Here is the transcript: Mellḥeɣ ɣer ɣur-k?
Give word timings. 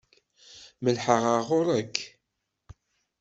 Mellḥeɣ 0.83 1.23
ɣer 1.27 1.39
ɣur-k? 1.49 1.95